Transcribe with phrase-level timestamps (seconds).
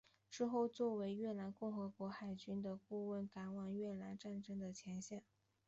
[0.31, 5.21] 之后作为越南共和国海军的顾问赶往越南战争前线。